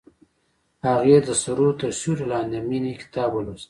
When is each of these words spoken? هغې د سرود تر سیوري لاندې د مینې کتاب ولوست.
هغې 0.87 1.17
د 1.27 1.29
سرود 1.41 1.75
تر 1.81 1.89
سیوري 1.99 2.25
لاندې 2.31 2.57
د 2.61 2.65
مینې 2.69 2.93
کتاب 3.01 3.29
ولوست. 3.33 3.59